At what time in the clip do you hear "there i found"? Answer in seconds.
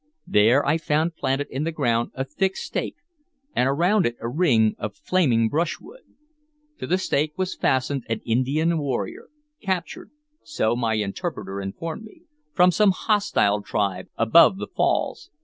0.25-1.15